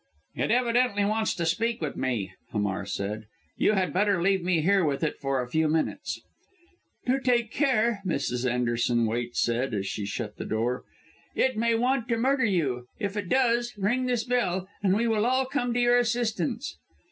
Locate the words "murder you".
12.17-12.87